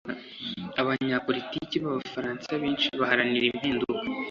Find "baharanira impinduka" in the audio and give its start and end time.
2.99-3.99